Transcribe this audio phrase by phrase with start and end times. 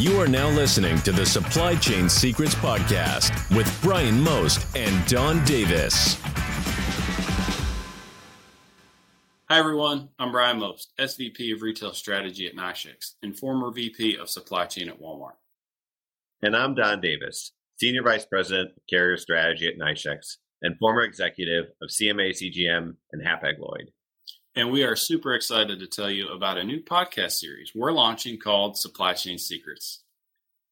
[0.00, 5.44] You are now listening to the Supply Chain Secrets Podcast with Bryan Most and Don
[5.44, 6.18] Davis.
[9.50, 10.08] Hi, everyone.
[10.18, 14.88] I'm Bryan Most, SVP of Retail Strategy at NYSHEX and former VP of Supply Chain
[14.88, 15.36] at Walmart.
[16.40, 21.66] And I'm Don Davis, Senior Vice President of Carrier Strategy at NYSHEX and former executive
[21.82, 23.90] of CMA CGM and Hapag Lloyd.
[24.56, 28.36] And we are super excited to tell you about a new podcast series we're launching
[28.36, 30.02] called Supply Chain Secrets.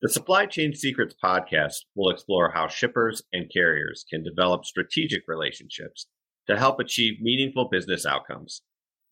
[0.02, 6.08] The Supply Chain Secrets podcast will explore how shippers and carriers can develop strategic relationships
[6.48, 8.62] to help achieve meaningful business outcomes.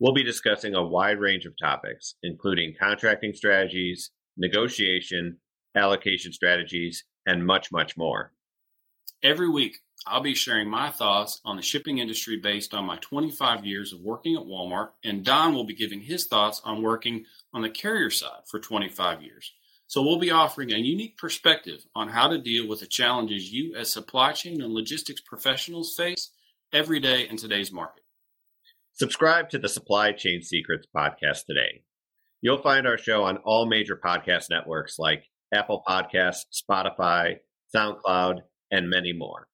[0.00, 5.38] We'll be discussing a wide range of topics, including contracting strategies, negotiation,
[5.76, 8.32] allocation strategies, and much, much more.
[9.22, 13.64] Every week, I'll be sharing my thoughts on the shipping industry based on my 25
[13.64, 17.62] years of working at Walmart, and Don will be giving his thoughts on working on
[17.62, 19.52] the carrier side for 25 years.
[19.88, 23.74] So we'll be offering a unique perspective on how to deal with the challenges you
[23.74, 26.30] as supply chain and logistics professionals face
[26.72, 28.02] every day in today's market.
[28.92, 31.82] Subscribe to the Supply Chain Secrets podcast today.
[32.42, 37.36] You'll find our show on all major podcast networks like Apple Podcasts, Spotify,
[37.74, 39.48] SoundCloud, and many more.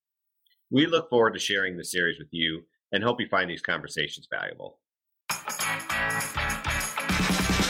[0.70, 4.28] We look forward to sharing the series with you and hope you find these conversations
[4.30, 4.78] valuable.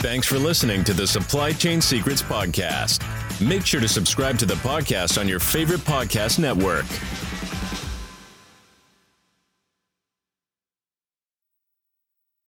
[0.01, 3.01] Thanks for listening to the Supply Chain Secrets Podcast.
[3.45, 6.85] Make sure to subscribe to the podcast on your favorite podcast network.